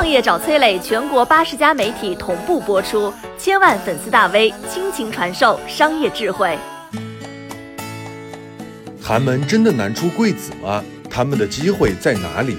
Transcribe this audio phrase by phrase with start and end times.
[0.00, 6.56] 创业找崔磊，全国八十家媒体同步播出，千万粉丝大 V 倾情传授商业智慧。
[8.98, 10.82] 寒门真的难出贵子吗？
[11.10, 12.56] 他们的机会在哪里？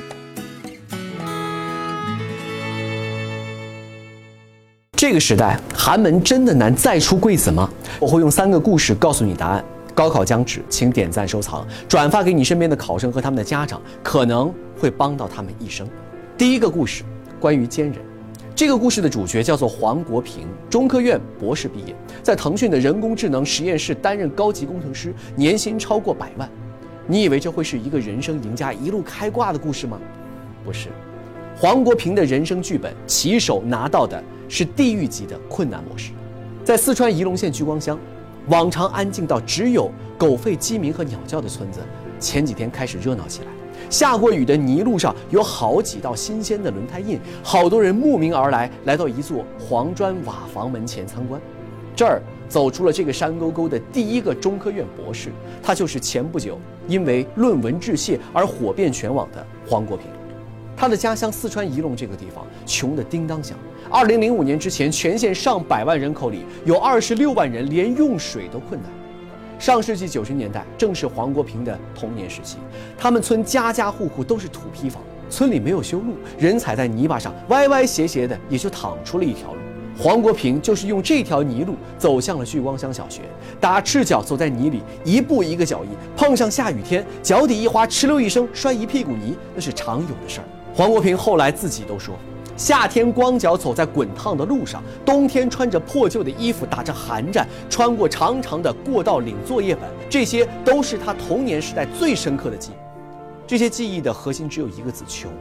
[4.95, 7.67] 这个时代，寒门真的难再出贵子吗？
[7.99, 9.65] 我会用三个故事告诉你答案。
[9.95, 15.89] 高考将至，请点赞、收藏、转发给你身边的考生和他们的家长，可能会帮到他们一生。
[16.37, 17.03] 第一个故事，
[17.41, 17.95] 关于坚韧。
[18.55, 26.47] 这个故事的主角叫做黄国平，中科院博士毕业，在腾讯的人工智能实验室担任高级工程师，年薪超过百万。
[27.07, 29.99] 你以为这会是一个人生赢家一路开挂的故事吗？
[30.63, 30.89] 不是。
[31.57, 36.11] 黄国平的人生剧本，起手拿到的是地狱级的困难模式。
[36.63, 37.97] 在四川仪陇县聚光乡，
[38.47, 41.79] 往常安静到只有狗吠、鸡鸣和鸟叫的村子，
[42.19, 43.47] 前几天开始热闹起来。
[43.89, 51.41] 下过雨的泥路上有好几道新鲜的轮胎印，好多人慕名而来，来到一座黄砖瓦房门前参观。
[51.95, 55.29] 这儿走出了这个山沟沟的第一个中科院博士，
[55.61, 60.07] 他就是前不久因为论文致谢而火遍全网的黄国平。
[60.75, 63.55] 他的家乡四川仪陇这个地方穷得叮当响。
[63.89, 68.89] 二零零五年之前，全县上百万人口里有二十六万人连用水都困难。
[69.61, 72.57] 上世纪九十年代正是黄国平的童年时期，
[72.97, 79.59] 他们村家家户户都是土坯房，村里没有修路，人踩在泥巴上歪歪斜斜的，也就淌出了一条路。
[79.95, 83.21] 黄国平就是用这条泥路走向了聚光乡小学，
[83.59, 90.45] 打赤脚走在泥里，一步一个脚印，碰上下雨天，脚底一滑，哧溜一声摔一屁股泥，那是常有的事儿。
[90.73, 92.15] 黄国平后来自己都说，
[92.61, 102.75] 夏天光脚走在滚烫的路上，冬天穿着破旧的衣服打着寒战，穿过长长的过道领作业本，这些都是他童年时代最深刻的记忆。
[103.47, 105.31] 这些记忆的核心只有一个字：穷。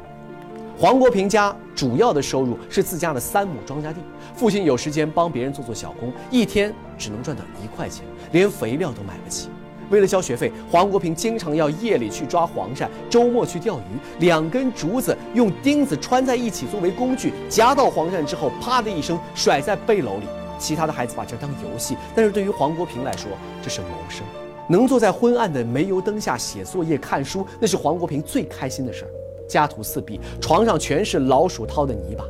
[0.79, 4.01] 黄国平家主要的收入是自家的三亩庄稼地，
[4.35, 9.51] 父亲有时间帮别人做做小工，一天只能赚到一块钱，连肥料都买不起。
[9.91, 14.21] 为了交学费，黄国平经常要夜里去抓黄鳝，周末去钓鱼。
[14.21, 20.27] 两根竹子用钉子穿在一起作为工具，夹到黄鳝之后，啪的一声甩在背篓里。
[20.59, 23.31] 其他的孩子把这当游戏，但是对于黄国平来说，
[23.63, 24.23] 这是谋生。
[24.69, 29.11] 能坐在昏暗的煤油灯下写作业、看书，那是黄国平最开心的事儿。
[29.49, 32.25] 家徒四壁，床上全是老鼠掏的泥巴。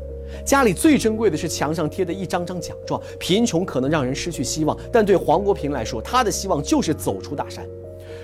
[0.45, 3.01] 家里最珍贵的是墙上贴的一张张奖状。
[3.19, 7.67] 贫穷可能让人失去希望，但对黄国平来说，他的希望就是走出大山。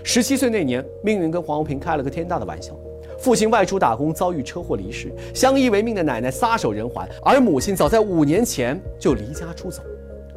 [0.03, 2.73] 十七岁那年，命运跟黄国平开了个天大的玩笑。
[3.19, 9.83] 父亲外出打工遭遇车祸离世，相依为命的奶奶撒手人寰，而母亲早在五年前就离家出走。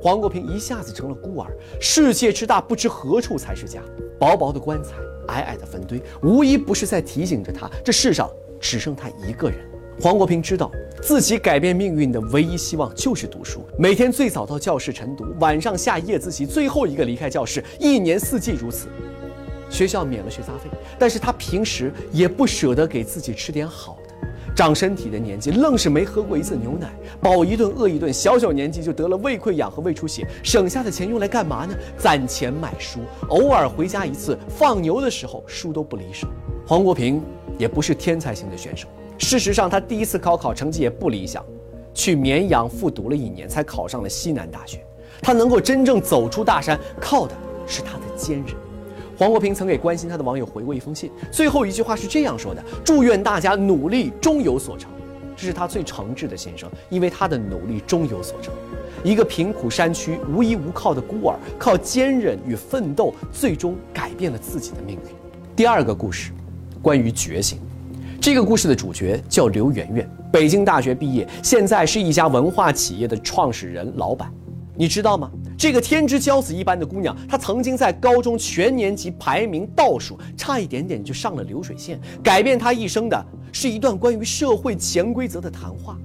[0.02, 1.52] 黄国平一下子成了孤儿。
[1.80, 3.82] 世界之大，不知何处才是家。
[4.18, 4.96] 薄薄的棺材，
[5.28, 8.30] 矮矮的坟堆，无一不是在提醒着他：这世上
[8.62, 9.60] 只剩他一个人。
[10.02, 10.72] 黄国平知道
[11.02, 18.88] 自己改变命运的唯一希望就是读书，每天最早到教室晨读，晚上下夜自习，最后一个离开教室，一年四季如此。
[19.70, 24.28] 学校免了学杂费，但是他平时也不舍得给自己吃点好的。
[24.56, 26.90] 长身体的年纪，愣是没喝过一次牛奶，
[27.22, 31.76] 饱一顿饿一顿，小小年纪就得了胃溃疡和胃出血，省下的钱用来干嘛呢？
[31.98, 36.26] 攒钱买书，偶尔回家一次，放牛的时候书都不离手。
[36.66, 37.22] 黄国平
[37.58, 38.88] 也不是天才型的选手。
[39.20, 41.46] 事实上，他第一次高考成绩也不理想，
[41.94, 44.84] 去绵阳复读了一年，才考上了西南大学。
[45.22, 47.36] 他能够真正走出大山，靠的
[47.68, 48.56] 是他的坚韧。
[49.18, 54.90] 黄国平曾给关心他的网友回过一封信，最后一句话是这样说的：“祝愿大家努力，终有所成。”
[55.36, 58.54] 这是他最诚挚的心声，因为他的努力终有所成。
[59.04, 65.02] 一个贫苦山区、无依无靠的孤儿，靠坚韧与奋斗，最终改变了自己的命运。
[65.56, 66.32] 第二个故事，
[66.82, 67.60] 关于觉醒。
[68.22, 74.30] 这个故事的主角叫刘媛媛，北京大学毕业，现在是一家文化企业的创始人、老板。
[74.76, 75.32] 你知道吗？
[75.58, 81.98] 这个天之骄子一般的姑娘，她曾经在高中全年级排名倒数，差一点点就上了流水线。
[82.22, 85.98] 改变她一生的是一段关于社会潜规则的谈话。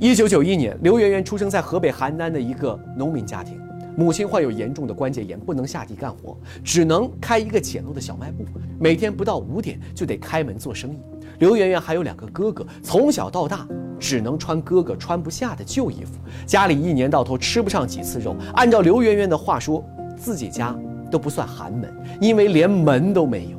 [0.00, 3.60] 一九九一年，刘媛媛出生在河北邯郸的一个农民家庭，
[3.96, 8.44] 母亲患有严重的关节炎，不能下地干活，只能开一个简陋的小卖部，
[8.80, 10.98] 每天不到五点就得开门做生意。
[11.40, 13.66] 刘媛媛还有两个哥哥，从小到大
[13.98, 18.36] 只能穿哥哥穿不下的旧衣服，家里一年到头吃不上几次肉。
[18.52, 19.82] 按照刘媛媛的话说，
[20.18, 20.78] 自己家
[21.10, 21.90] 都不算寒门，
[22.20, 23.58] 因为连门都没有。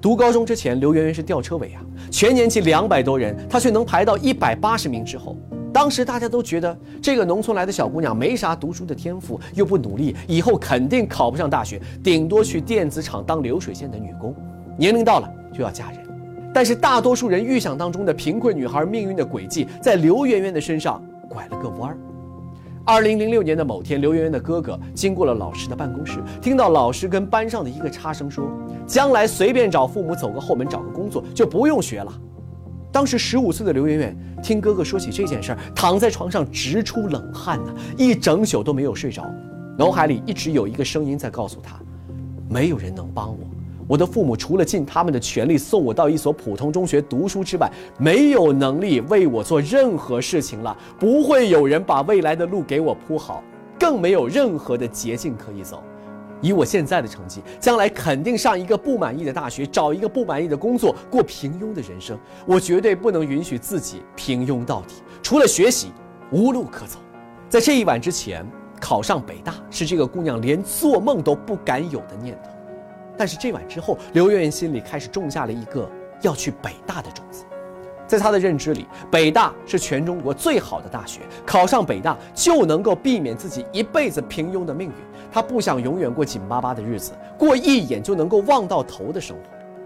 [0.00, 1.80] 读高中之前，刘媛媛是吊车尾啊，
[2.10, 5.36] 全年级两百多人，她却能排到一百八十名之后。
[5.72, 14.34] 当时大家都觉得这个农村来的小姑娘没啥读书的天赋，又不努力，以后肯定考不上大学，顶多去电子厂当流水线的女工，
[14.76, 16.11] 年龄到了就要嫁人。
[16.52, 21.98] 但是大多数人预想当中的贫困女孩命运的轨迹，在刘媛媛的身上拐了个弯儿。
[22.84, 28.50] 二零零六年的某天，刘媛媛的哥哥经过了老师的办公室，听到老师跟班上的一个差生说
[28.86, 32.12] ：“将来随便找父母走个后门找个工作，就不用学了。”
[32.90, 39.24] 当时十五岁的刘媛媛听哥哥说起这件事儿，躺在床上直出冷汗呐，一整宿都没有睡着，
[39.78, 41.78] 脑海里一直有一个声音在告诉她
[42.50, 43.38] ：“没有人能帮我。”
[43.88, 50.76] 我的父母除了尽他们的全力送我到一所普通中学读书之外，没有能力为我做任何事情了。
[50.98, 53.42] 不会有人把未来的路给我铺好，
[53.78, 55.82] 更没有任何的捷径可以走。
[56.40, 62.18] 以我现在的成绩，将来肯定上一个不满意的大学，找一个不满意的工作，过平庸的人生。
[62.46, 65.92] 我绝对不能允许自己平庸到底，除了学习，
[66.32, 66.98] 无路可走。
[67.48, 68.44] 在这一晚之前，
[68.80, 72.51] 考上北大是这个姑娘连做梦都不敢有的念头。
[73.22, 75.88] 但是这晚之后，刘媛媛心里开始种下了一个
[76.22, 77.44] 要去北大的种子。
[78.04, 84.94] 在她的认知里，北大是全中国最好的大学，考上北大就能够避免自己一辈子平庸的命运。
[85.30, 89.42] 她不想永远过紧巴巴的日子，过一眼就能够望到头的生活。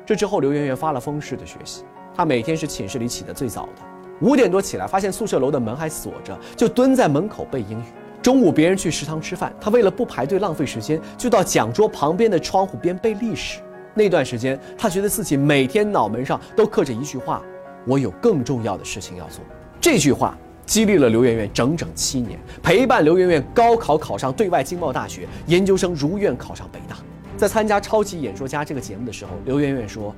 [0.06, 1.84] 这之后，刘媛媛发了疯似的学习。
[2.14, 3.82] 她每天是寝室里起得最早的，
[4.22, 7.84] 五点多起来，发现宿舍楼的门还锁着，就蹲在门口背英语。
[8.26, 13.61] 中午别人去食堂吃饭，他为了不排队浪费时间，就到讲桌旁边的窗户边背历史。
[13.94, 17.40] 那段时间，他觉得自己每天脑门上都刻着一句话
[17.87, 19.44] ：“我有更重要的事情要做。”
[19.81, 26.96] 这句话激励了刘媛媛整整七年，陪伴刘媛媛高考考上对外经贸大学，研究生如愿考上北大。
[27.37, 30.12] 在参加《超级演说家》这个节目的时候，刘媛媛说：“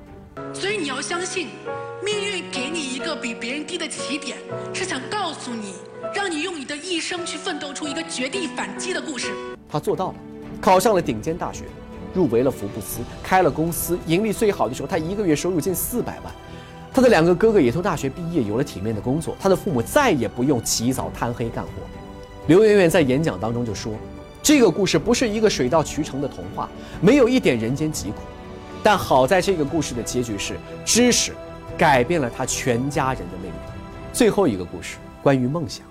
[0.54, 1.48] 所以你要相信，
[2.02, 2.67] 命运给
[2.98, 4.36] 一个比别人低的起点，
[4.74, 5.74] 是想告诉你。”
[6.12, 9.32] 让你用你的一生去奋斗出一个绝地反击的故事。
[9.68, 10.14] 他做到了，
[10.60, 11.62] 考上了顶尖大学，
[12.12, 16.34] 入围了福布斯，开了公司，盈利最好的时候，他一个月收入近四百万。
[16.92, 19.36] 他的两个哥哥也从大学毕业，有了体面的工作。
[19.38, 21.70] 他的父母再也不用起早贪黑干活。
[22.48, 23.92] 刘媛媛在演讲当中就说
[24.42, 26.68] ：“这个故事不是一个水到渠成的童话，
[27.00, 28.22] 没有一点人间疾苦。
[28.82, 31.32] 但好在这个故事的结局是，知识
[31.78, 33.52] 改变了他全家人的命运。”
[34.12, 35.86] 最后一个故事关于梦想。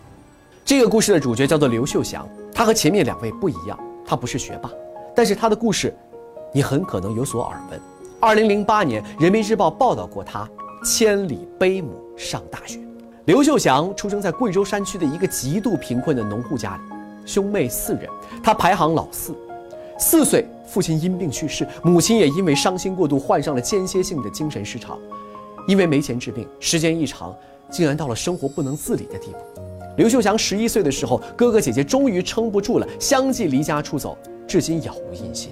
[0.66, 4.70] 这个故事的主角叫做刘秀祥，他和前面两位不一样，他不是学霸，
[5.16, 5.96] 但是他的故事，
[6.54, 7.80] 你很可能有所耳闻。
[8.20, 10.46] 二零零八年，《人民日报》报道过他
[10.84, 12.80] 千里背母上大学。
[13.26, 16.82] 刘秀祥出生在贵州山区的一个极度贫困的农户家里，
[17.26, 18.10] 兄妹四人，
[18.44, 19.36] 他排行老四。
[20.00, 24.98] 四岁，父亲因病去世，母亲也因为伤心过度患上了间歇性的精神失常，
[25.68, 27.36] 因为没钱治病，时间一长，
[27.70, 29.62] 竟然到了生活不能自理的地步。
[29.98, 34.18] 刘秀祥十一岁的时候，哥哥姐姐终于撑不住了，相继离家出走，
[34.48, 35.52] 至今杳无音信。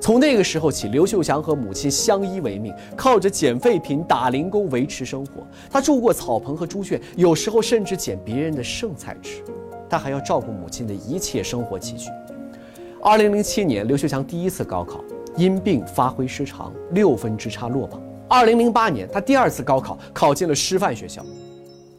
[0.00, 5.44] 从那个时候起，刘秀祥和母亲相依为命，靠着捡废品、打零工维持生活。
[5.68, 9.42] 他住过草棚和猪圈，有时候甚至捡别人的剩菜吃。
[9.90, 12.08] 他还要照顾母亲的一切生活起居。
[13.02, 15.02] 二零零七年，刘秀祥第一次高考，
[15.36, 18.00] 因病发挥失常，六分之差落榜。
[18.28, 21.24] 二零零八年，他第二次高考，考进了师范学校，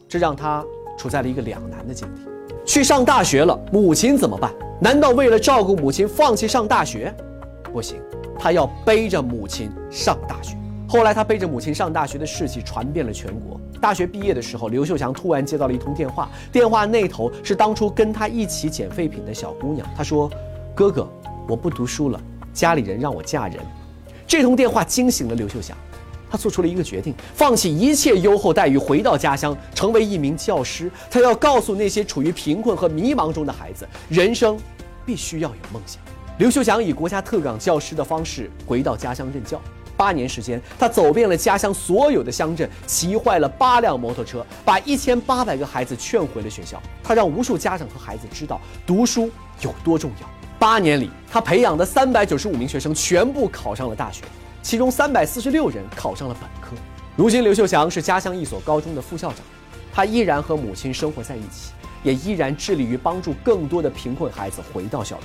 [0.08, 0.64] 这让他。
[0.98, 2.20] 处在了一个两难的境地，
[2.66, 4.52] 去上大学了，母亲怎么办？
[4.82, 7.10] 难道为了照顾母亲放弃上大学？
[7.72, 7.98] 不行，
[8.38, 10.58] 他要背着母亲上大学。
[10.86, 13.58] 后来他背着母亲上大学的事迹传遍了全国。
[13.80, 19.88] 大学毕业的时候，刘秀祥突然接到了一通电话，电话那头是当初跟他一起捡废品的小姑娘。
[19.96, 20.30] 她说
[20.76, 21.08] ：“哥哥，
[21.48, 22.20] 我不读书了，
[22.52, 23.56] 家里人让我嫁人。”
[24.28, 25.74] 这通电话惊醒了刘秀祥。
[26.30, 30.90] 他做出了一个决定，放弃一切优厚待遇，回到家乡，成为一名教师。
[31.10, 34.56] 他要告诉那些处于贫困和迷茫中的孩子，人生
[35.04, 36.00] 必须要有梦想。
[36.38, 39.60] 刘秀祥以国家特岗教师的方式回到家乡任教。
[39.96, 46.80] 八年时间，他走遍了家乡所有的乡镇，骑坏了八辆摩托车，把一千八百个孩子劝回了学校。
[47.04, 50.26] 他让无数家长和孩子知道读书有多重要。
[50.58, 54.22] 八年里，他培养的三百九十五名学生全部考上了大学。
[54.62, 56.76] 其中三百四十六人考上了本科。
[57.16, 59.38] 如今，刘秀祥是家乡一所高中的副校长，
[59.92, 65.24] 他依然和母亲生活在一起，也依然致力于帮助更多的贫困孩子回到校园。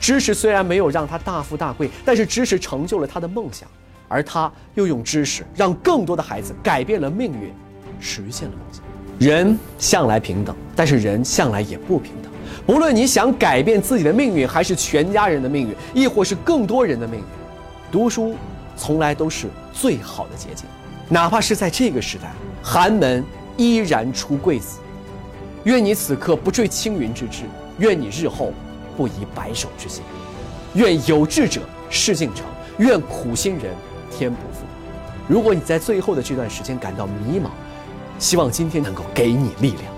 [0.00, 3.68] 知识虽然没有让他大富大贵，但是知识成就了他的梦想，
[4.06, 7.52] 而他又用知识让更多的孩子改变了命运，
[7.98, 8.82] 实现了梦想。
[9.18, 12.30] 人向来平等，但是人向来也不平等。
[12.64, 17.26] 不论你想改变自己的命运，还是全家人的命运，亦或是更多人的命运，
[17.90, 18.36] 读书。
[18.78, 20.64] 从来都是最好的捷径，
[21.08, 22.32] 哪怕是在这个时代，
[22.62, 23.24] 寒门
[23.56, 24.78] 依然出贵子。
[25.64, 27.42] 愿你此刻不坠青云之志，
[27.78, 28.52] 愿你日后
[28.96, 30.02] 不移白首之心。
[30.74, 32.46] 愿有志者事竟成，
[32.78, 33.74] 愿苦心人
[34.10, 34.64] 天不负。
[35.26, 37.48] 如果你在最后的这段时间感到迷茫，
[38.18, 39.97] 希望今天能够给你力量。